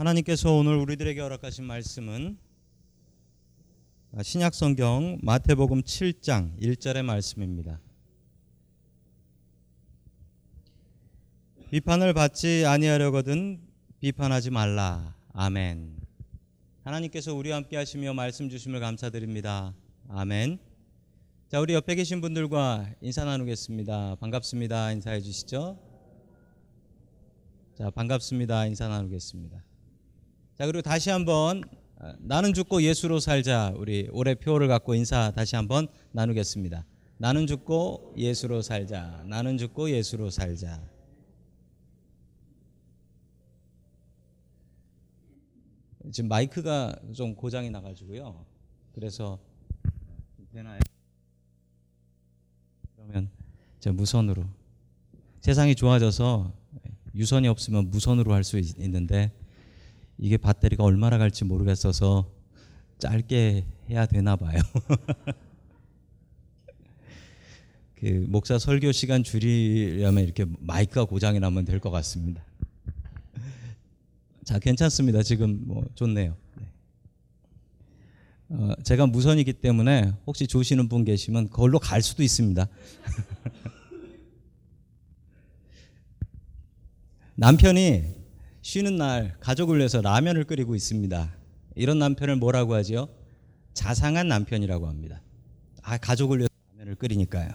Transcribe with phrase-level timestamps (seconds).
[0.00, 2.38] 하나님께서 오늘 우리들에게 허락하신 말씀은
[4.22, 7.78] 신약 성경 마태복음 7장 1절의 말씀입니다.
[11.70, 13.60] 비판을 받지 아니하려거든
[14.00, 15.14] 비판하지 말라.
[15.34, 15.98] 아멘.
[16.82, 19.74] 하나님께서 우리와 함께 하시며 말씀 주심을 감사드립니다.
[20.08, 20.60] 아멘.
[21.50, 24.14] 자, 우리 옆에 계신 분들과 인사 나누겠습니다.
[24.14, 24.92] 반갑습니다.
[24.92, 25.78] 인사해 주시죠.
[27.74, 28.64] 자, 반갑습니다.
[28.64, 29.69] 인사 나누겠습니다.
[30.60, 31.62] 자, 그리고 다시 한번
[31.96, 33.72] 아, 나는 죽고 예수로 살자.
[33.78, 36.84] 우리 올해 표를 갖고 인사 다시 한번 나누겠습니다.
[37.16, 39.24] 나는 죽고 예수로 살자.
[39.26, 40.86] 나는 죽고 예수로 살자.
[46.12, 48.44] 지금 마이크가 좀 고장이 나가지고요.
[48.94, 49.38] 그래서
[50.52, 50.78] 되나요?
[52.96, 53.30] 그러면
[53.78, 54.44] 제 무선으로
[55.40, 56.52] 세상이 좋아져서
[57.14, 59.32] 유선이 없으면 무선으로 할 수 있는데
[60.20, 62.30] 이게 배터리가 얼마나 갈지 모르겠어서
[62.98, 64.60] 짧게 해야 되나 봐요.
[67.96, 72.42] 그 목사 설교 시간 줄이려면 이렇게 마이크가 고장이 나면 될 것 같습니다.
[74.44, 75.22] 자, 괜찮습니다.
[75.22, 76.36] 지금 뭐 좋네요.
[76.58, 76.66] 네.
[78.50, 82.66] 어, 제가 무선이기 때문에 혹시 조시는 분 계시면 그걸로 갈 수도 있습니다.
[87.36, 88.19] 남편이
[88.70, 91.34] 쉬는 날 가족을 위해서 라면을 끓이고 있습니다.
[91.74, 93.08] 이런 남편을 뭐라고 하죠?
[93.74, 95.20] 자상한 남편이라고 합니다.
[95.82, 97.50] 아, 가족을 위해서 라면을 끓이니까요.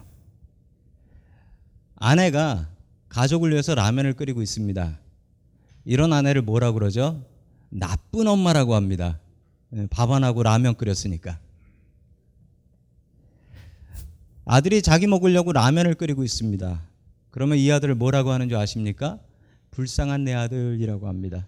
[1.95, 2.67] 아내가
[3.07, 4.99] 가족을 위해서 라면을 끓이고 있습니다.
[5.85, 7.25] 이런 아내를 뭐라고 그러죠?
[7.69, 9.17] 나쁜 엄마라고 합니다.
[9.71, 11.39] 예, 밥안 하고 라면 끓였으니까.
[14.43, 16.81] 아들이 자기 먹으려고 라면을 끓이고 있습니다.
[17.31, 19.21] 그러면 이 아들을 뭐라고 하는 줄 아십니까?
[19.75, 21.45] 불쌍한 내 아들이라고 합니다.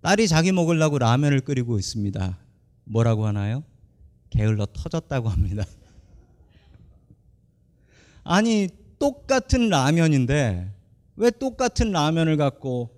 [0.00, 2.38] 딸이 자기 먹으려고 라면을 끓이고 있습니다.
[2.84, 3.62] 뭐라고 하나요?
[4.30, 5.64] 게을러 터졌다고 합니다.
[8.24, 10.72] 아니, 똑같은 라면인데
[11.16, 12.90] 왜 똑같은 라면을 갖고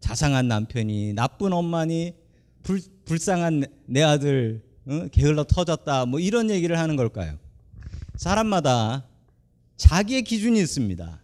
[0.00, 2.16] 자상한 남편이 나쁜 엄마니
[2.64, 5.06] 불, 불쌍한 내 아들 어?
[5.12, 7.38] 게을러 터졌다 뭐 이런 얘기를 하는 걸까요?
[8.16, 9.06] 사람마다
[9.76, 11.21] 자기의 기준이 있습니다.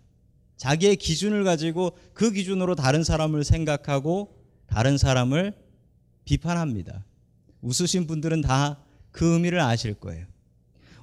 [0.59, 4.37] 자기의 기준을 가지고 그 기준으로 다른 사람을 생각하고
[4.67, 5.55] 다른 사람을
[6.27, 7.07] 비판합니다.
[7.63, 8.85] 웃으신 분들은 다
[9.19, 10.27] 그 의미를 아실 거예요.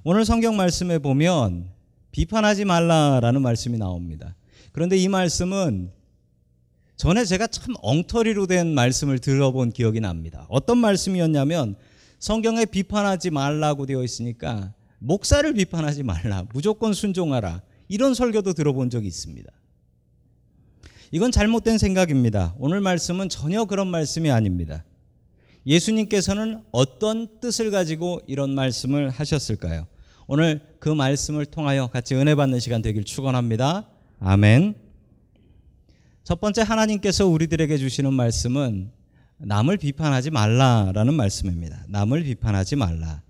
[0.06, 1.70] 오늘 성경 말씀에 보면
[2.12, 4.36] 비판하지 말라라는 말씀이 나옵니다.
[4.72, 5.92] 그런데 이 말씀은
[6.96, 10.46] 전에 제가 참 엉터리로 된 말씀을 들어본 기억이 납니다.
[10.50, 11.76] 어떤 말씀이었냐면
[12.20, 16.46] 성경에 비판하지 말라고 되어 있으니까 목사를 비판하지 말라.
[16.54, 17.62] 무조건 순종하라.
[17.88, 19.52] 이런 설교도 들어본 적이 있습니다.
[21.12, 22.56] 이건 잘못된 생각입니다.
[22.58, 24.84] 오늘 말씀은 전혀 그런 말씀이 아닙니다.
[25.66, 29.88] 예수님께서는 어떤 뜻을 가지고 이런 말씀을 하셨을까요?
[30.28, 33.88] 오늘 그 말씀을 통하여 같이 은혜 받는 시간 되길 축원합니다.
[34.20, 34.76] 아멘.
[36.24, 38.92] 첫 번째 하나님께서 우리들에게 주시는 말씀은
[39.38, 41.84] 남을 비판하지 말라라는 말씀입니다.
[41.90, 43.22] 남을 비판하지 말라.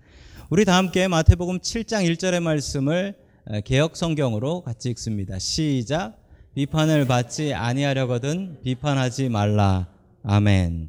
[0.48, 3.14] 우리 다 함께 마태복음 7장 1절의 말씀을
[3.64, 5.38] 개혁 성경으로 같이 읽습니다.
[5.38, 6.18] 시작.
[6.54, 9.88] 비판을 받지 아니하려거든 비판하지 말라.
[10.22, 10.88] 아멘.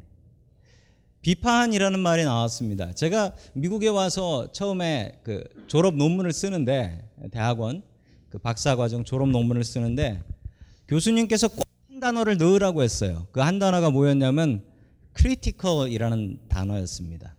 [1.20, 2.92] 비판이라는 말이 나왔습니다.
[2.92, 7.82] 제가 미국에 와서 처음에 그 졸업 논문을 쓰는데 대학원
[8.30, 10.22] 그 박사 과정 졸업 논문을 쓰는데
[10.88, 13.26] 교수님께서 꼭 한 단어를 넣으라고 했어요.
[13.32, 14.62] 그 한 단어가 뭐였냐면
[15.16, 17.34] critical이라는 단어였습니다.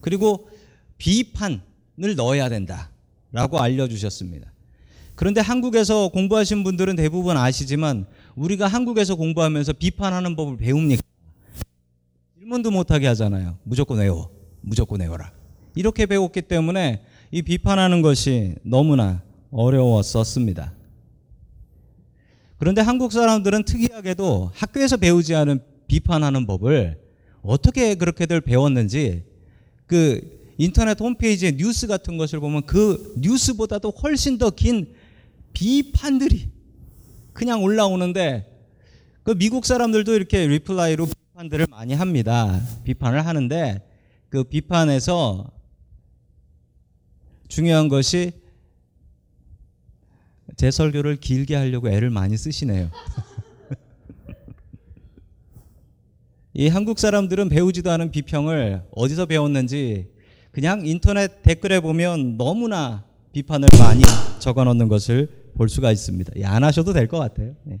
[0.00, 0.48] 그리고
[0.98, 4.51] 비판을 넣어야 된다라고 알려주셨습니다.
[5.22, 11.00] 그런데 한국에서 공부하신 분들은 대부분 아시지만 우리가 한국에서 공부하면서 비판하는 법을 배웁니까?
[12.40, 13.56] 질문도 못하게 하잖아요.
[13.62, 14.30] 무조건 외워.
[14.62, 15.30] 무조건 외워라.
[15.76, 20.72] 이렇게 배웠기 때문에 이 비판하는 것이 너무나 어려웠었습니다.
[22.58, 26.98] 그런데 한국 사람들은 특이하게도 학교에서 배우지 않은 비판하는 법을
[27.42, 29.22] 어떻게 그렇게들 배웠는지
[29.86, 35.00] 그 인터넷 홈페이지에 뉴스 같은 것을 보면 그 뉴스보다도 훨씬 더 긴
[35.52, 36.50] 비판들이
[37.32, 38.48] 그냥 올라오는데
[39.22, 42.60] 그 미국 사람들도 이렇게 reply로 비판들을 많이 합니다.
[42.84, 43.86] 비판을 하는데
[44.28, 45.50] 그 비판에서
[47.48, 48.32] 중요한 것이
[50.56, 52.90] 제 설교를 길게 하려고 애를 많이 쓰시네요.
[56.54, 60.10] 이 한국 사람들은 배우지도 않은 비평을 어디서 배웠는지
[60.50, 64.02] 그냥 인터넷 댓글에 보면 너무나 비판을 많이
[64.38, 66.32] 적어 놓는 것을 볼 수가 있습니다.
[66.36, 67.54] 예, 안 하셔도 될 것 같아요.
[67.64, 67.80] 네.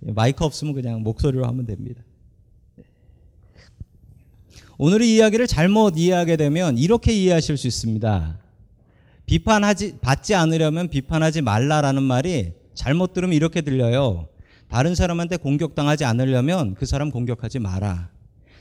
[0.00, 2.02] 마이크 없으면 그냥 목소리로 하면 됩니다.
[4.78, 8.38] 오늘 의 이야기를 잘못 이해하게 되면 이렇게 이해하실 수 있습니다.
[9.24, 14.28] 비판하지 받지 않으려면 비판하지 말라라는 말이 잘못 들으면 이렇게 들려요.
[14.68, 18.10] 다른 사람한테 공격당하지 않으려면 그 사람 공격하지 마라.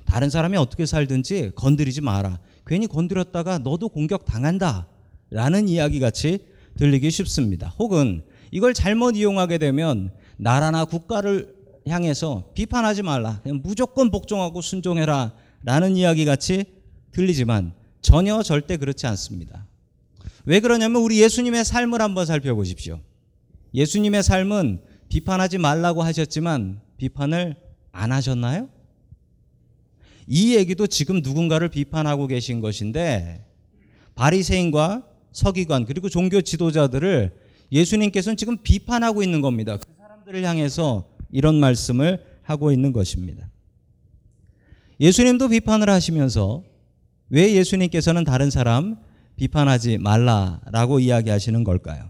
[0.06, 2.40] 다른 사람이 어떻게 살든지 건드리지 마라.
[2.66, 4.88] 괜히 건드렸다가 너도 공격당한다.
[5.32, 6.40] 라는 이야기 같이
[6.78, 7.70] 들리기 쉽습니다.
[7.80, 11.56] 혹은 이걸 잘못 이용하게 되면 나라나 국가를
[11.88, 13.40] 향해서 비판하지 말라.
[13.44, 15.34] 그냥 무조건 복종하고 순종해라.
[15.64, 16.66] 라는 이야기 같이
[17.12, 19.66] 들리지만 전혀 절대 그렇지 않습니다.
[20.46, 23.00] 왜 그러냐면 우리 예수님의 삶을 한번 살펴보십시오.
[23.74, 27.56] 예수님의 삶은 비판하지 말라고 하셨지만 비판을
[27.92, 28.70] 안 하셨나요?
[30.28, 33.46] 이 얘기도 지금 누군가를 비판하고 계신 것인데
[34.16, 37.32] 바리새인과 서기관 그리고 종교 지도자들을
[37.72, 39.78] 예수님께서는 지금 비판하고 있는 겁니다.
[39.78, 43.50] 그 사람들을 향해서 이런 말씀을 하고 있는 것입니다.
[45.00, 46.64] 예수님도 비판을 하시면서
[47.30, 48.98] 왜 예수님께서는 다른 사람
[49.36, 52.10] 비판하지 말라라고 이야기하시는 걸까요?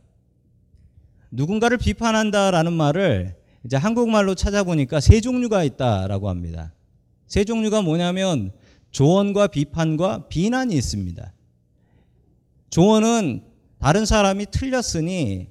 [1.31, 3.35] 누군가를 비판한다라는 말을
[3.65, 6.73] 이제 한국말로 찾아보니까 세 종류가 있다라고 합니다.
[7.25, 8.51] 세 종류가 뭐냐면
[8.91, 11.33] 조언과 비판과 비난이 있습니다.
[12.75, 13.41] 조언은
[13.79, 15.47] 다른 사람이 틀렸으니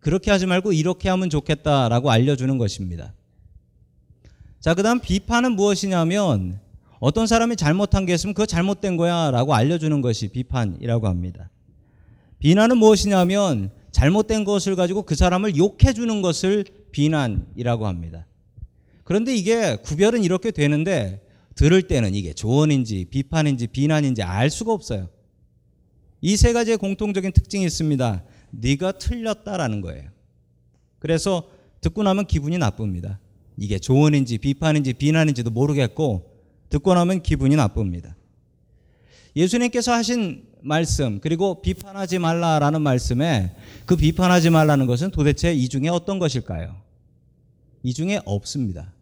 [0.00, 3.14] 그렇게 하지 말고 이렇게 하면 좋겠다라고 알려주는 것입니다.
[4.60, 6.60] 자, 그 다음 비판은 무엇이냐면
[7.00, 11.48] 어떤 사람이 잘못한 게 있으면 그거 잘못된 거야 라고 알려주는 것이 비판이라고 합니다.
[12.38, 18.26] 비난은 무엇이냐면 잘못된 것을 가지고 그 사람을 욕해주는 것을 비난이라고 합니다.
[19.04, 21.22] 그런데 이게 구별은 이렇게 되는데
[21.54, 25.08] 들을 때는 이게 조언인지 비판인지 비난인지 알 수가 없어요.
[26.20, 28.24] 이 세 가지의 공통적인 특징이 있습니다.
[28.50, 30.10] 네가 틀렸다라는 거예요.
[30.98, 31.48] 그래서
[31.80, 33.20] 듣고 나면 기분이 나쁩니다.
[33.56, 36.30] 이게 조언인지 비판인지 비난인지도 모르겠고
[36.70, 38.16] 듣고 나면 기분이 나쁩니다.
[39.36, 43.54] 예수님께서 하신 말씀 그리고 비판하지 말라라는 말씀에
[43.86, 46.74] 그 비판하지 말라는 것은 도대체 이 중에 어떤 것일까요?
[47.84, 48.92] 이 중에 없습니다.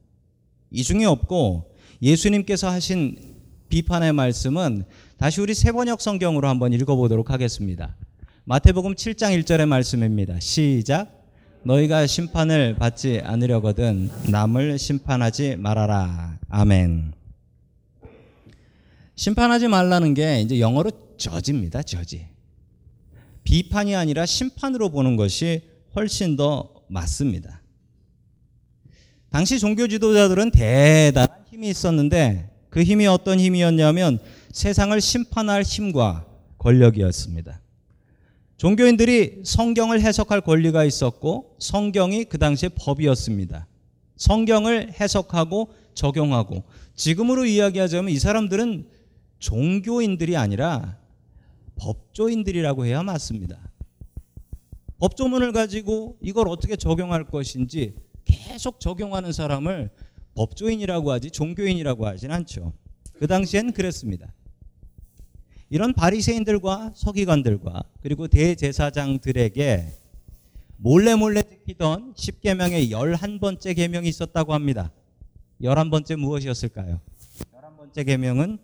[0.71, 3.37] 이 중에 없고 예수님께서 하신
[3.71, 4.85] 비판의 말씀은
[5.19, 7.97] 다시 우리 세번역 성경으로 한번 읽어보도록 하겠습니다.
[8.45, 10.39] 마태복음 7장 1절의 말씀입니다.
[10.41, 11.11] 시작.
[11.63, 16.39] 너희가 심판을 받지 않으려거든 남을 심판하지 말아라.
[16.51, 17.15] 아멘.
[19.15, 21.83] 심판하지 말라는 게 이제 영어로 저지입니다.
[21.83, 22.27] 저지.
[23.43, 25.63] 비판이 아니라 심판으로 보는 것이
[25.95, 27.63] 훨씬 더 맞습니다.
[29.31, 34.19] 당시 종교 지도자들은 대단한 힘이 있었는데 그 힘이 어떤 힘이었냐면
[34.57, 36.25] 세상을 심판할 힘과
[36.57, 37.61] 권력이었습니다.
[38.57, 43.67] 종교인들이 성경을 해석할 권리가 있었고 성경이 그 당시에 법이었습니다.
[44.17, 46.65] 성경을 해석하고 적용하고
[46.95, 48.89] 지금으로 이야기하자면 이 사람들은
[49.41, 50.97] 종교인들이 아니라
[51.75, 53.61] 법조인들이라고 해야 맞습니다.
[55.01, 57.95] 법조문을 가지고 이걸 어떻게 적용할 것인지
[58.25, 59.91] 계속 적용하는 사람을
[60.35, 62.73] 법조인이라고 하지 종교인이라고 하진 않죠.
[63.19, 64.33] 그 당시엔 그랬습니다.
[65.69, 69.93] 이런 바리새인들과 서기관들과 그리고 대제사장들에게
[70.79, 74.93] 몰래 몰래 지키던 10계명의 11번째 계명이 있었다고 합니다.
[75.61, 77.01] 11번째 무엇이었을까요?
[77.53, 78.59] 11번째 계명은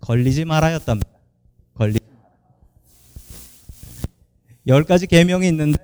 [0.00, 1.10] 걸리지 말아였답니다.
[1.74, 2.00] 걸리지
[4.66, 5.78] 열 가지 계명이 있는데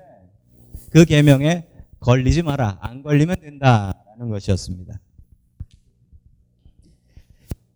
[0.89, 1.67] 그 계명에
[2.01, 2.79] 걸리지 마라.
[2.81, 4.99] 안 걸리면 된다라는 것이었습니다.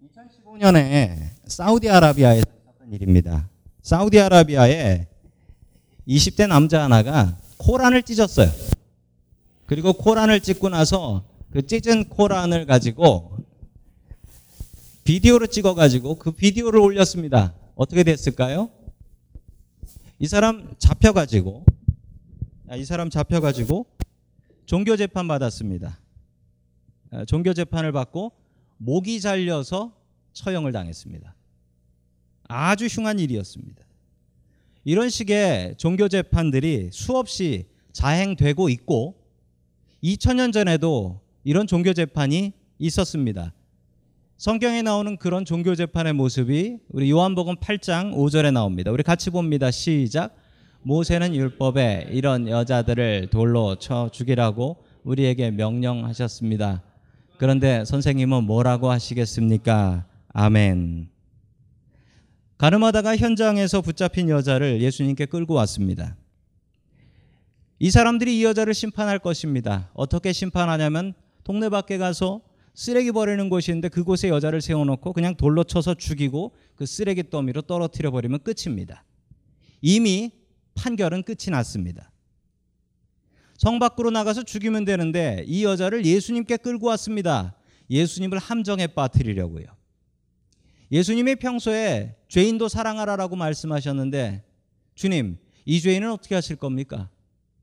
[0.04, 2.57] 2015년에 사우디아라비아에서
[2.92, 3.50] 일입니다.
[3.82, 5.08] 사우디아라비아에
[6.08, 8.50] 20대 남자 하나가 코란을 찢었어요.
[9.66, 13.38] 그리고 코란을 찢고 나서 그 찢은 코란을 가지고
[15.04, 17.54] 비디오를 찍어가지고 그 비디오를 올렸습니다.
[17.76, 18.70] 어떻게 됐을까요?
[20.20, 21.64] 이 사람 잡혀가지고,
[22.70, 23.86] 아, 이 사람 잡혀가지고
[24.66, 26.00] 종교 재판 받았습니다.
[27.12, 28.34] 아, 종교 재판을 받고
[28.78, 29.94] 목이 잘려서
[30.34, 31.37] 처형을 당했습니다.
[32.48, 33.84] 아주 흉한 일이었습니다.
[34.84, 39.16] 이런 식의 종교 재판들이 수없이 자행되고 있고
[40.04, 43.54] 2000년 전에도 이런 종교 재판이 있었습니다.
[44.38, 48.92] 성경에 나오는 그런 종교 재판의 모습이 우리 요한복음 8장 5절에 나옵니다.
[48.92, 49.72] 우리 같이 봅니다.
[49.72, 50.36] 시작.
[50.84, 56.84] 모세는 율법에 이런 여자들을 돌로 쳐 죽이라고 우리에게 명령하셨습니다.
[57.38, 60.06] 그런데 선생님은 뭐라고 하시겠습니까?
[60.30, 61.17] 아멘.
[62.58, 66.18] 가늠하다가 현장에서 붙잡힌 여자를 예수님께 끌고 왔습니다.
[67.80, 69.92] 이 사람들이 이 여자를 심판할 것입니다.
[69.94, 72.42] 어떻게 심판하냐면 동네 밖에 가서
[72.74, 78.40] 쓰레기 버리는 곳인데 그곳에 여자를 세워놓고 그냥 돌로 쳐서 죽이고 그 쓰레기 더미로 떨어뜨려 버리면
[78.44, 79.04] 끝입니다.
[79.82, 80.32] 이미
[80.74, 82.12] 판결은 끝이 났습니다.
[83.58, 87.56] 성 밖으로 나가서 죽이면 되는데 이 여자를 예수님께 끌고 왔습니다.
[87.90, 89.77] 예수님을 함정에 빠뜨리려고요.
[90.92, 94.44] 예수님이 평소에 죄인도 사랑하라라고 말씀하셨는데
[94.96, 97.10] 주님, 이 죄인은 어떻게 하실 겁니까?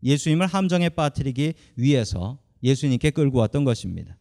[0.02, 4.16] 예수님을 함정에 빠뜨리기 위해서 예수님께 끌고 왔던 것입니다.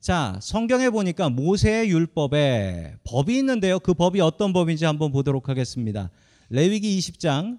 [0.00, 3.78] 자, 성경에 보니까 모세의 율법에 법이 있는데요.
[3.78, 6.10] 그 법이 어떤 법인지 한번 보도록 하겠습니다.
[6.50, 7.58] 레위기 20장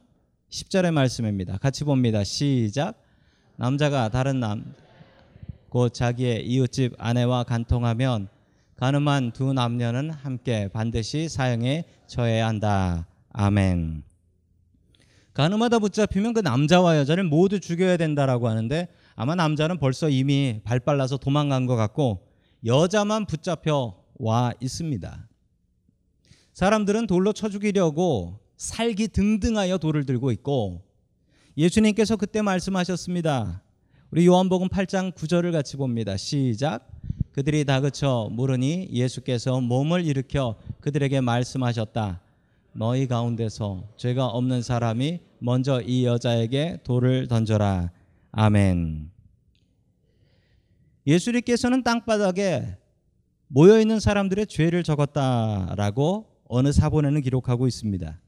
[0.50, 1.58] 10절의 말씀입니다.
[1.58, 2.24] 같이 봅니다.
[2.24, 3.02] 시작.
[3.56, 4.76] 남자가 다른 남,
[5.70, 8.28] 곧 자기의 이웃집 아내와 간통하면
[8.84, 13.08] 가늠한 두 남녀는 함께 반드시 사형에 처해야 한다.
[13.30, 14.04] 아멘.
[15.32, 21.16] 가늠하다 붙잡히면 그 남자와 여자를 모두 죽여야 된다라고 하는데 아마 남자는 벌써 이미 발 빨라서
[21.16, 22.28] 도망간 것 같고
[22.66, 25.30] 여자만 붙잡혀 와 있습니다.
[26.52, 30.82] 사람들은 돌로 쳐 죽이려고 살기 등등하여 돌을 들고 있고
[31.56, 33.64] 예수님께서 그때 말씀하셨습니다.
[34.12, 36.18] 우리 요한복음 8장 9절을 같이 봅니다.
[36.18, 36.93] 시작.
[37.34, 42.22] 그들이 다그쳐 물으니 예수께서 몸을 일으켜 그들에게 말씀하셨다.
[42.74, 47.92] 너희 가운데서 죄가 없는 사람이 먼저 이 여자에게 돌을 던져라.
[48.32, 49.10] 아멘.
[51.08, 52.78] 예수님께서는 땅바닥에
[53.48, 58.20] 모여 있는 사람들의 죄를 적었다라고 어느 사본에는 기록하고 있습니다.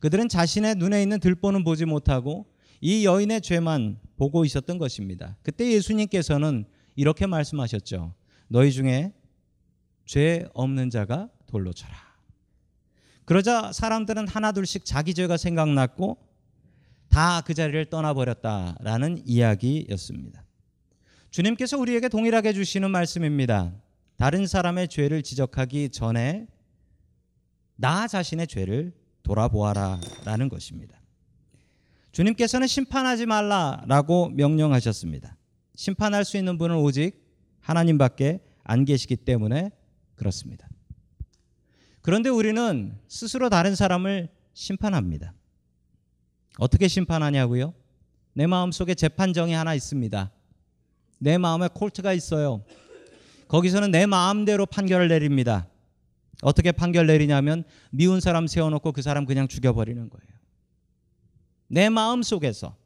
[0.00, 2.46] 그들은 자신의 눈에 있는 들보는 보지 못하고
[2.80, 5.36] 이 여인의 죄만 보고 있었던 것입니다.
[5.42, 6.66] 그때 예수님께서는
[6.96, 8.14] 이렇게 말씀하셨죠.
[8.48, 9.12] 너희 중에
[10.04, 11.94] 죄 없는 자가 돌로 쳐라.
[13.24, 16.18] 그러자 사람들은 하나둘씩 자기 죄가 생각났고
[17.08, 20.44] 다 그 자리를 떠나버렸다라는 이야기였습니다.
[21.30, 23.72] 주님께서 우리에게 동일하게 주시는 말씀입니다.
[24.16, 26.46] 다른 사람의 죄를 지적하기 전에
[27.76, 31.00] 나 자신의 죄를 돌아보아라 라는 것입니다.
[32.12, 35.36] 주님께서는 심판하지 말라라고 명령하셨습니다.
[35.76, 37.24] 심판할 수 있는 분은 오직
[37.60, 39.70] 하나님밖에 안 계시기 때문에
[40.16, 40.68] 그렇습니다.
[42.02, 45.34] 그런데 우리는 스스로 다른 사람을 심판합니다.
[46.58, 47.74] 어떻게 심판하냐고요?
[48.32, 50.30] 내 마음 속에 재판정이 하나 있습니다.
[51.18, 52.64] 내 마음에 콜트가 있어요.
[53.48, 55.68] 거기서는 내 마음대로 판결을 내립니다.
[56.42, 60.36] 어떻게 판결 내리냐면 미운 사람 세워놓고 그 사람 그냥 죽여버리는 거예요.
[61.68, 62.76] 내 마음 속에서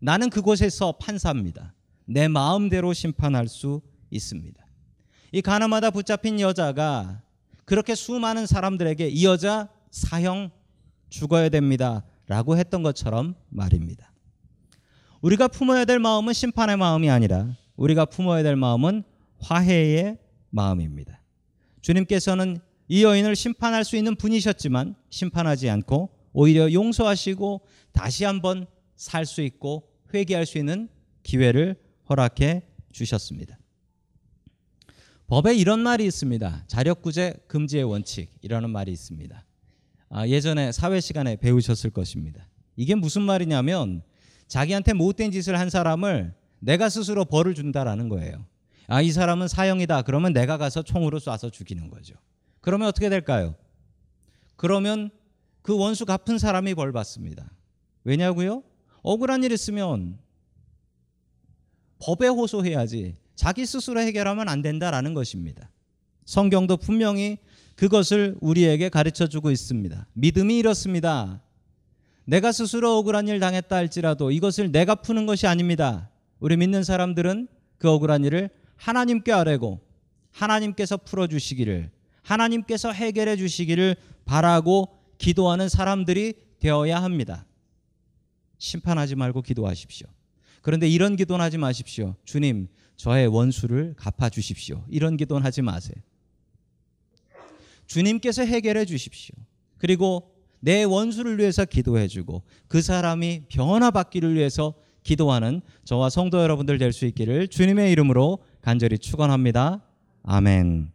[0.00, 1.74] 나는 그곳에서 판사입니다.
[2.04, 4.64] 내 마음대로 심판할 수 있습니다.
[5.32, 7.22] 이 가나마다 붙잡힌 여자가
[7.64, 10.50] 그렇게 수많은 사람들에게 이 여자 사형
[11.10, 12.04] 죽어야 됩니다.
[12.26, 14.12] 라고 했던 것처럼 말입니다.
[15.20, 19.02] 우리가 품어야 될 마음은 심판의 마음이 아니라 우리가 품어야 될 마음은
[19.40, 20.18] 화해의
[20.50, 21.20] 마음입니다.
[21.80, 27.62] 주님께서는 이 여인을 심판할 수 있는 분이셨지만 심판하지 않고 오히려 용서하시고
[27.92, 30.88] 다시 한번 살 수 있고 회개할 수 있는
[31.22, 31.76] 기회를
[32.08, 32.62] 허락해
[32.92, 33.58] 주셨습니다.
[35.26, 36.64] 법에 이런 말이 있습니다.
[36.66, 39.44] 자력구제 금지의 원칙이라는 말이 있습니다.
[40.10, 42.48] 아, 예전에 사회 시간에 배우셨을 것입니다.
[42.76, 44.02] 이게 무슨 말이냐면
[44.46, 48.46] 자기한테 못된 짓을 한 사람을 내가 스스로 벌을 준다라는 거예요.
[48.86, 50.02] 아, 이 사람은 사형이다.
[50.02, 52.14] 그러면 내가 가서 총으로 쏴서 죽이는 거죠.
[52.62, 53.54] 그러면 어떻게 될까요?
[54.56, 55.10] 그러면
[55.60, 57.52] 그 원수 갚은 사람이 벌 받습니다.
[58.04, 58.62] 왜냐고요?
[59.02, 60.18] 억울한 일 있으면
[61.98, 65.70] 법에 호소해야지 자기 스스로 해결하면 안 된다라는 것입니다.
[66.24, 67.38] 성경도 분명히
[67.76, 70.06] 그것을 우리에게 가르쳐 주고 있습니다.
[70.12, 71.42] 믿음이 이렇습니다.
[72.24, 76.10] 내가 스스로 억울한 일 당했다 할지라도 이것을 내가 푸는 것이 아닙니다.
[76.40, 79.80] 우리 믿는 사람들은 그 억울한 일을 하나님께 아뢰고
[80.32, 81.90] 하나님께서 풀어 주시기를
[82.22, 87.46] 하나님께서 해결해 주시기를 바라고 기도하는 사람들이 되어야 합니다.
[88.58, 90.06] 심판하지 말고 기도하십시오.
[90.62, 92.14] 그런데 이런 기도는 하지 마십시오.
[92.24, 94.84] 주님, 저의 원수를 갚아 주십시오.
[94.88, 95.94] 이런 기도는 하지 마세요.
[97.86, 99.34] 주님께서 해결해 주십시오.
[99.78, 104.74] 그리고 내 원수를 위해서 기도해 주고 그 사람이 변화받기를 위해서
[105.04, 109.82] 기도하는 저와 성도 여러분들 될 수 있기를 주님의 이름으로 간절히 축원합니다.
[110.24, 110.90] 아멘.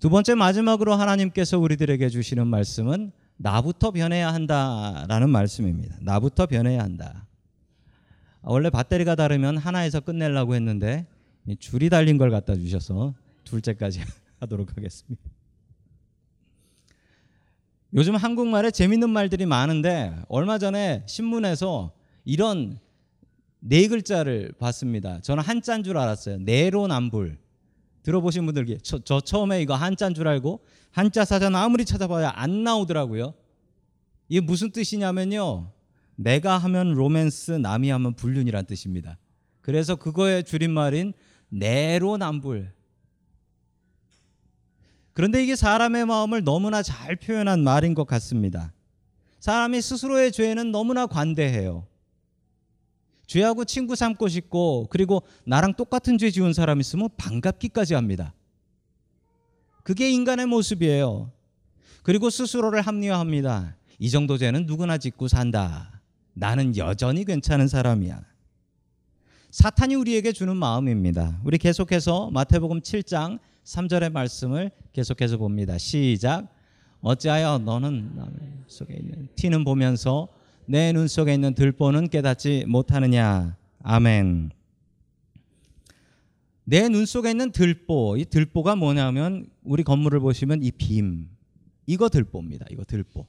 [0.00, 5.96] 두 번째 마지막으로 하나님께서 우리들에게 주시는 말씀은 나부터 변해야 한다라는 말씀입니다.
[6.00, 7.26] 나부터 변해야 한다.
[8.42, 11.06] 원래 배터리가 다르면 하나에서 끝내려고 했는데
[11.58, 14.00] 줄이 달린 걸 갖다 주셔서 둘째까지
[14.40, 15.22] 하도록 하겠습니다.
[17.94, 21.92] 요즘 한국말에 재밌는 말들이 많은데 얼마 전에 신문에서
[22.24, 22.78] 이런
[23.58, 25.20] 네 글자를 봤습니다.
[25.20, 26.38] 저는 한자인 줄 알았어요.
[26.38, 27.38] 내로남불.
[28.02, 33.34] 들어보신 분들 저, 저 처음에 이거 한자인 줄 알고 한자 사전 아무리 찾아봐야 안 나오더라고요.
[34.28, 35.72] 이게 무슨 뜻이냐면요.
[36.16, 39.18] 내가 하면 로맨스, 남이 하면 불륜이란 뜻입니다.
[39.60, 41.12] 그래서 그거의 줄임말인
[41.48, 42.72] 내로남불.
[45.12, 48.72] 그런데 이게 사람의 마음을 너무나 잘 표현한 말인 것 같습니다.
[49.40, 51.86] 사람이 스스로의 죄는 너무나 관대해요.
[53.32, 58.34] 죄하고 친구 삼고 싶고 그리고 나랑 똑같은 죄 지은 사람 있으면 반갑기까지 합니다.
[59.84, 61.32] 그게 인간의 모습이에요.
[62.02, 63.76] 그리고 스스로를 합리화합니다.
[63.98, 66.02] 이 정도 죄는 누구나 짓고 산다.
[66.34, 68.22] 나는 여전히 괜찮은 사람이야.
[69.50, 71.40] 사탄이 우리에게 주는 마음입니다.
[71.42, 75.78] 우리 계속해서 마태복음 7장 3절의 말씀을 계속해서 봅니다.
[75.78, 76.54] 시작.
[77.00, 78.34] 어찌하여 너는 남의
[78.66, 80.28] 속에 있는 티는 보면서
[80.66, 83.56] 내 눈 속에 있는 들보는 깨닫지 못하느냐.
[83.82, 84.50] 아멘.
[86.64, 91.28] 내 눈 속에 있는 들보, 이 들보가 뭐냐면 우리 건물을 보시면 이 빔,
[91.86, 92.66] 이거 들보입니다.
[92.70, 93.26] 이거 들보.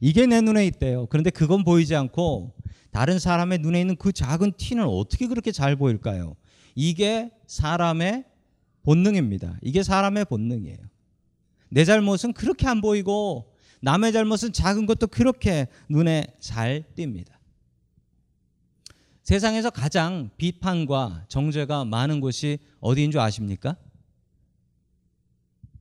[0.00, 1.06] 이게 내 눈에 있대요.
[1.06, 2.52] 그런데 그건 보이지 않고
[2.90, 6.34] 다른 사람의 눈에 있는 그 작은 티는 어떻게 그렇게 잘 보일까요?
[6.74, 8.24] 이게 사람의
[8.82, 9.58] 본능입니다.
[9.62, 10.78] 이게 사람의 본능이에요.
[11.70, 13.51] 내 잘못은 그렇게 안 보이고
[13.82, 17.32] 남의 잘못은 작은 것도 그렇게 눈에 잘 띕니다.
[19.22, 23.76] 세상에서 가장 비판과 정죄가 많은 곳이 어디인 줄 아십니까?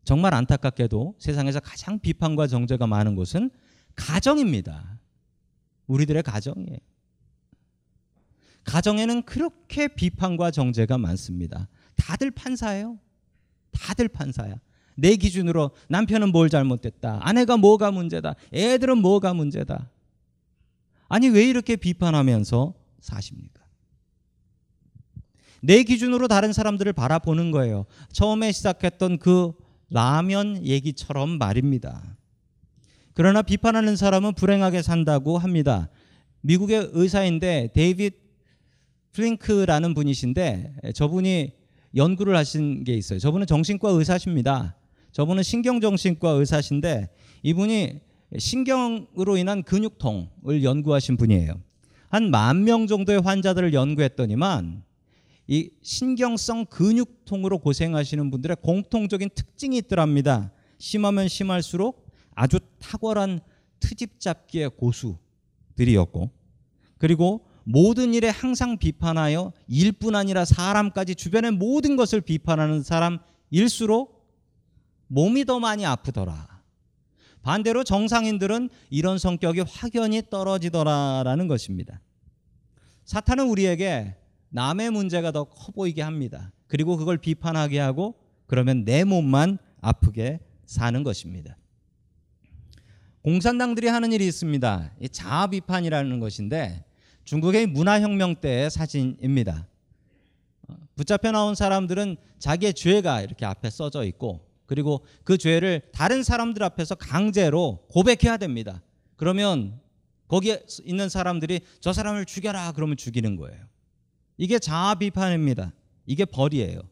[0.04, 3.52] 정말 안타깝게도 세상에서 가장 비판과 정죄가 많은 곳은
[3.96, 5.00] 가정입니다.
[5.86, 6.78] 우리들의 가정이에요.
[8.64, 11.68] 가정에는 그렇게 비판과 정죄가 많습니다.
[11.96, 13.00] 다들 판사예요.
[13.72, 14.56] 다들 판사야.
[14.96, 17.20] 내 기준으로 남편은 뭘 잘못됐다.
[17.22, 18.36] 아내가 뭐가 문제다.
[18.54, 19.90] 애들은 뭐가 문제다.
[21.10, 23.62] 아니 왜 이렇게 비판하면서 사십니까?
[25.62, 27.86] 내 기준으로 다른 사람들을 바라보는 거예요.
[28.12, 29.54] 처음에 시작했던 그
[29.90, 32.18] 라면 얘기처럼 말입니다.
[33.14, 35.90] 그러나 비판하는 사람은 불행하게 산다고 합니다.
[36.42, 38.16] 미국의 의사인데 데이빗
[39.12, 41.52] 플링크라는 분이신데 저분이
[41.96, 43.20] 연구를 하신 게 있어요.
[43.20, 44.76] 저분은 정신과 의사십니다.
[45.12, 47.10] 저분은 신경정신과 의사신데
[47.44, 48.00] 이분이
[48.38, 51.62] 신경으로 인한 근육통을 연구하신 분이에요.
[52.10, 54.84] 한 만 명 정도의 환자들을 연구했더니만
[55.48, 60.52] 이 신경성 근육통으로 고생하시는 분들의 공통적인 특징이 있더랍니다.
[60.78, 63.40] 심하면 심할수록 아주 탁월한
[63.80, 66.30] 트집 잡기의 고수들이었고
[66.98, 74.21] 그리고 모든 일에 항상 비판하여 일뿐 아니라 사람까지 주변의 모든 것을 비판하는 사람일수록
[75.12, 76.62] 몸이 더 많이 아프더라.
[77.42, 82.00] 반대로 정상인들은 이런 성격이 확연히 떨어지더라라는 것입니다.
[83.04, 84.16] 사탄은 우리에게
[84.50, 86.54] 남의 문제가 더 커 보이게 합니다.
[86.68, 88.16] 그리고 그걸 비판하게 하고
[88.48, 91.58] 그러면 내 몸만 아프게 사는 것입니다.
[93.22, 94.94] 공산당들이 하는 일이 있습니다.
[95.12, 96.86] 자아 비판이라는 것인데
[97.26, 99.68] 중국의 문화혁명 때의 사진입니다.
[100.70, 106.64] 어, 붙잡혀 나온 사람들은 자기의 죄가 이렇게 앞에 써져 있고 그리고 그 죄를 다른 사람들
[106.64, 108.82] 앞에서 강제로 고백해야 됩니다.
[109.18, 109.82] 그러면
[110.30, 113.66] 거기에 있는 사람들이 저 사람을 죽여라 그러면 죽이는 거예요.
[114.38, 115.74] 이게 자아 비판입니다.
[116.06, 116.84] 이게 벌이에요.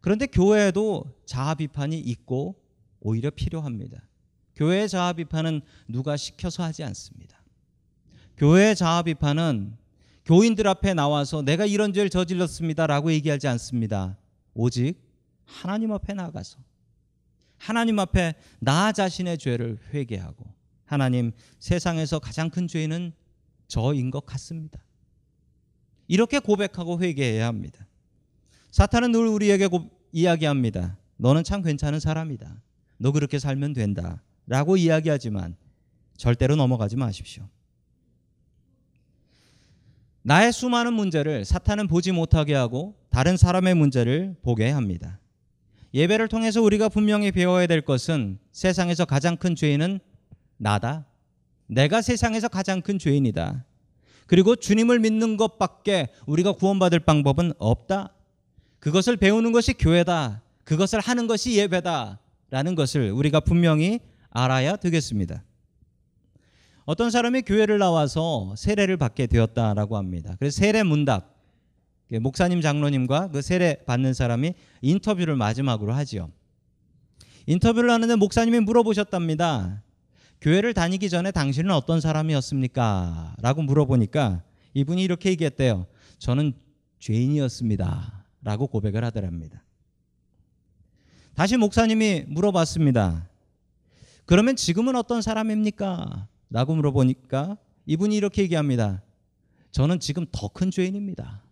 [0.00, 2.54] 그런데 교회에도 자아 비판이 있고
[3.00, 4.08] 오히려 필요합니다.
[4.54, 7.42] 교회의 자아 비판은 누가 시켜서 하지 않습니다.
[8.36, 9.76] 교회의 자아 비판은
[10.24, 14.16] 교인들 앞에 나와서 내가 이런 죄를 저질렀습니다라고 얘기하지 않습니다.
[14.54, 15.03] 오직
[15.44, 16.58] 하나님 앞에 나가서
[17.56, 20.44] 하나님 앞에 나 자신의 죄를 회개하고
[20.84, 23.12] 하나님 세상에서 가장 큰 죄는
[23.68, 24.84] 저인 것 같습니다.
[26.06, 27.86] 이렇게 고백하고 회개해야 합니다.
[28.70, 30.98] 사탄은 늘 우리에게 고, 이야기합니다.
[31.16, 32.62] 너는 참 괜찮은 사람이다.
[32.98, 34.22] 너 그렇게 살면 된다.
[34.46, 35.56] 라고 이야기하지만
[36.16, 37.48] 절대로 넘어가지 마십시오.
[40.22, 45.18] 나의 수많은 문제를 사탄은 보지 못하게 하고 다른 사람의 문제를 보게 합니다.
[45.94, 50.00] 예배를 통해서 우리가 분명히 배워야 될 것은 세상에서 가장 큰 죄인은
[50.56, 51.06] 나다.
[51.68, 53.64] 내가 세상에서 가장 큰 죄인이다.
[54.26, 58.12] 그리고 주님을 믿는 것밖에 우리가 구원받을 방법은 없다.
[58.80, 60.42] 그것을 배우는 것이 교회다.
[60.64, 62.18] 그것을 하는 것이 예배다.
[62.50, 65.44] 라는 것을 우리가 분명히 알아야 되겠습니다.
[66.86, 70.34] 어떤 사람이 교회를 나와서 세례를 받게 되었다라고 합니다.
[70.38, 71.33] 그래서 세례 문답
[72.20, 76.30] 목사님 장로님과 그 세례 받는 사람이 인터뷰를 마지막으로 하지요.
[77.46, 79.82] 인터뷰를 하는데 목사님이 물어보셨답니다.
[80.40, 83.36] 교회를 다니기 전에 당신은 어떤 사람이었습니까?
[83.40, 84.42] 라고 물어보니까
[84.74, 85.86] 이분이 이렇게 얘기했대요.
[86.18, 86.52] 저는
[86.98, 88.24] 죄인이었습니다.
[88.42, 89.62] 라고 고백을 하더랍니다.
[91.34, 93.28] 다시 목사님이 물어봤습니다.
[94.26, 96.28] 그러면 지금은 어떤 사람입니까?
[96.50, 99.02] 라고 물어보니까 이분이 이렇게 얘기합니다.
[99.72, 101.42] 저는 지금 더 큰 죄인입니다.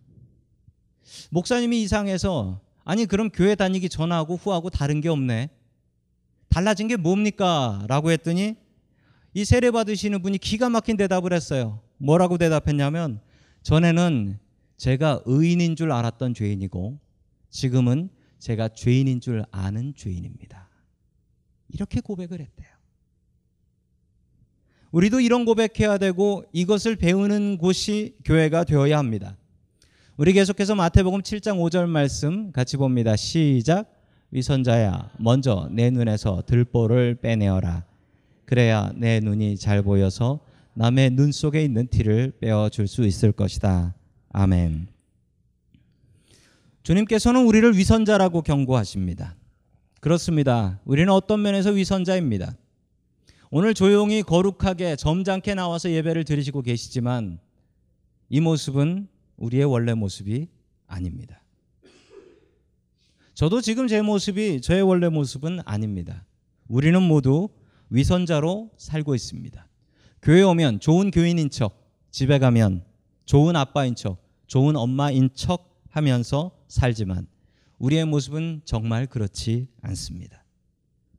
[1.29, 5.49] 목사님이 이상해서 아니 그럼 교회 다니기 전하고 후하고 다른 게 없네.
[6.49, 7.83] 달라진 게 뭡니까?
[7.87, 8.55] 라고 했더니
[9.33, 11.81] 이 세례 받으시는 분이 기가 막힌 대답을 했어요.
[11.97, 13.19] 뭐라고 대답했냐면
[13.63, 14.37] 전에는
[14.77, 16.99] 제가 의인인 줄 알았던 죄인이고
[17.49, 20.69] 지금은 제가 죄인인 줄 아는 죄인입니다.
[21.69, 22.67] 이렇게 고백을 했대요.
[24.91, 29.37] 우리도 이런 고백해야 되고 이것을 배우는 곳이 교회가 되어야 합니다.
[30.15, 33.15] 우리 계속해서 마태복음 7장 5절 말씀 같이 봅니다.
[33.15, 33.91] 시작.
[34.29, 37.83] 위선자야, 먼저 내 눈에서 들보를 빼내어라.
[38.45, 40.39] 그래야 내 눈이 잘 보여서
[40.75, 43.95] 남의 눈 속에 있는 티를 빼어 줄 수 있을 것이다.
[44.29, 44.87] 아멘.
[46.83, 49.35] 주님께서는 우리를 위선자라고 경고하십니다.
[49.99, 50.79] 그렇습니다.
[50.85, 52.55] 우리는 어떤 면에서 위선자입니다.
[53.49, 57.39] 오늘 조용히 거룩하게 점잖게 나와서 예배를 드리시고 계시지만
[58.29, 60.47] 이 모습은 우리의 원래 모습이
[60.87, 61.41] 아닙니다.
[63.33, 66.25] 저도 지금 제 모습이 저의 원래 모습은 아닙니다.
[66.67, 67.49] 우리는 모두
[67.89, 69.67] 위선자로 살고 있습니다.
[70.21, 72.85] 교회 오면 좋은 교인인 척, 집에 가면
[73.25, 77.27] 좋은 아빠인 척, 좋은 엄마인 척 하면서 살지만
[77.79, 80.43] 우리의 모습은 정말 그렇지 않습니다.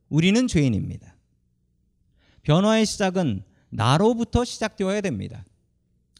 [0.09, 1.15] 우리는 죄인입니다.
[2.43, 5.45] 변화의 시작은 나로부터 시작되어야 됩니다.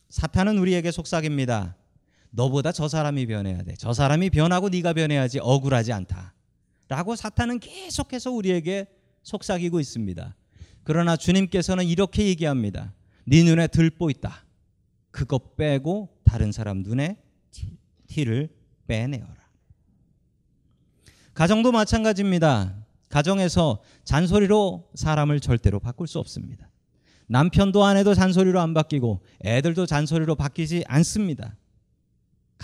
[0.10, 1.76] 사탄은 우리에게 속삭입니다.
[2.36, 3.76] 너보다 저 사람이 변해야 돼.
[3.78, 6.34] 저 사람이 변하고 네가 변해야지 억울하지 않다.
[6.88, 8.88] 라고 사탄은 계속해서 우리에게
[9.24, 10.36] 속삭이고 있습니다.
[10.84, 12.94] 그러나 주님께서는 이렇게 얘기합니다.
[13.26, 14.46] 네 눈에 들보 있다.
[15.12, 17.18] 그거 빼고 다른 사람 눈에
[18.08, 18.50] 티를
[18.88, 19.36] 빼내어라.
[21.34, 22.76] 가정도 마찬가지입니다.
[23.10, 26.70] 가정에서 잔소리로 사람을 절대로 바꿀 수 없습니다.
[27.28, 31.56] 남편도 아내도 잔소리로 안 바뀌고 애들도 잔소리로 바뀌지 않습니다.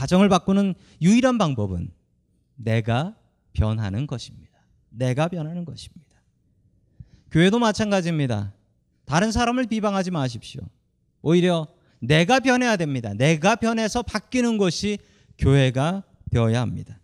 [0.01, 1.91] 가정을 바꾸는 유일한 방법은
[2.55, 3.15] 내가
[3.53, 4.51] 변하는 것입니다.
[4.89, 6.23] 내가 변하는 것입니다.
[7.29, 8.51] 교회도 마찬가지입니다.
[9.05, 10.63] 다른 사람을 비방하지 마십시오.
[11.21, 11.67] 오히려
[11.99, 13.13] 내가 변해야 됩니다.
[13.13, 14.97] 내가 변해서 바뀌는 것이
[15.37, 16.99] 교회가 되어야 합니다.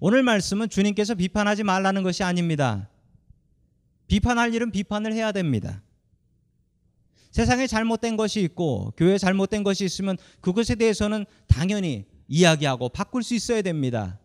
[0.00, 2.88] 오늘 말씀은 주님께서 비판하지 말라는 것이 아닙니다.
[4.08, 5.84] 비판할 일은 비판을 해야 됩니다.
[7.30, 13.62] 세상에 잘못된 것이 있고 교회에 잘못된 것이 있으면 그것에 대해서는 당연히 이야기하고 바꿀 수 있어야
[13.62, 14.18] 됩니다.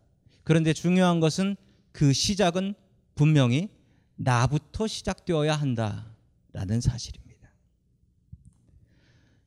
[0.43, 1.55] 그런데 중요한 것은
[1.91, 2.73] 그 시작은
[3.15, 3.69] 분명히
[4.15, 7.49] 나부터 시작되어야 한다라는 사실입니다.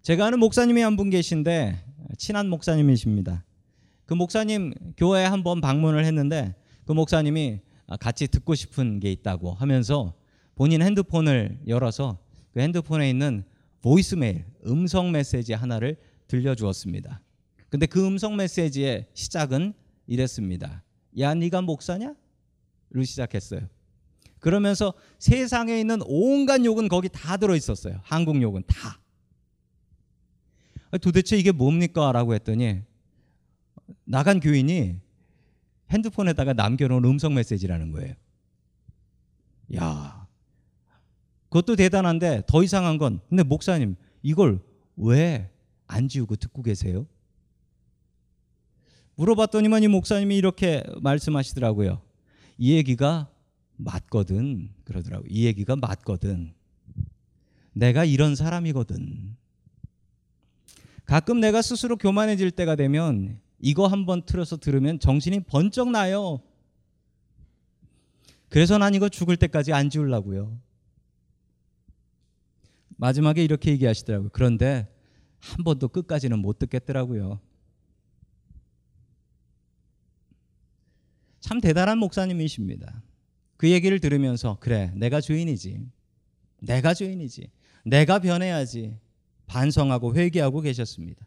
[0.03, 1.85] 제가 아는 목사님이 한 분 계신데
[2.17, 3.45] 친한 목사님이십니다.
[4.07, 6.55] 그 목사님 교회에 한 번 방문을 했는데
[6.87, 7.61] 그 목사님이
[8.01, 10.15] 같이 듣고 싶은 게 있다고 하면서
[10.55, 12.19] 본인 핸드폰을 열어서
[12.53, 13.45] 그 핸드폰에 있는
[13.81, 17.21] 보이스메일 음성 메시지 하나를 들려주었습니다.
[17.69, 19.75] 근데 그 음성 메시지의 시작은
[20.07, 20.83] 이랬습니다.
[21.19, 22.15] 야, 네가 목사냐?
[22.91, 23.69] 를 시작했어요.
[24.39, 28.01] 그러면서 세상에 있는 온갖 욕은 거기 다 들어 있었어요.
[28.03, 28.99] 한국 욕은 다.
[31.03, 32.13] 도대체 이게 뭡니까?
[32.13, 32.81] 라고 했더니
[34.05, 35.01] 나간 교인이
[35.91, 38.15] 핸드폰에다가 남겨놓은 음성 메시지라는 거예요.
[39.77, 40.18] 야,
[41.49, 44.61] 그것도 대단한데 더 이상한 건 근데 목사님 이걸
[44.97, 45.51] 왜
[45.89, 47.07] 안 지우고 듣고 계세요?
[49.17, 52.01] 물어봤더니만 이 목사님이 이렇게 말씀하시더라고요.
[52.59, 53.29] 이 얘기가
[53.77, 55.25] 맞거든 그러더라고.
[55.29, 56.53] 이 얘기가 맞거든.
[57.73, 59.37] 내가 이런 사람이거든.
[61.05, 66.41] 가끔 내가 스스로 교만해질 때가 되면 이거 한번 틀어서 들으면 정신이 번쩍 나요.
[68.51, 70.57] 그래서 난 이거 죽을 때까지 안 지우려고요.
[72.99, 74.31] 마지막에 이렇게 얘기하시더라고요.
[74.33, 74.87] 그런데
[75.39, 77.41] 한 번도 끝까지는 못 듣겠더라고요.
[81.41, 83.03] 참 대단한 목사님이십니다.
[83.57, 85.87] 그 얘기를 들으면서 그래 내가 주인이지
[86.61, 87.51] 내가 주인이지
[87.85, 88.99] 내가 변해야지
[89.47, 91.27] 반성하고 회개하고 계셨습니다.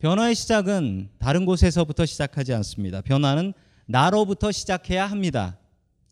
[0.00, 3.00] 변화의 시작은 다른 곳에서부터 시작하지 않습니다.
[3.00, 3.54] 변화는
[3.86, 5.58] 나로부터 시작해야 합니다.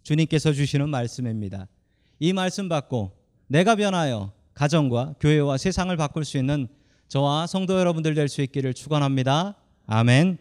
[0.04, 1.66] 주님께서 주시는 말씀입니다.
[2.20, 3.12] 이 말씀 받고
[3.48, 6.68] 내가 변하여 가정과 교회와 세상을 바꿀 수 있는
[7.08, 9.56] 저와 성도 여러분들 될 수 있기를 축원합니다.
[9.86, 10.38] 아멘.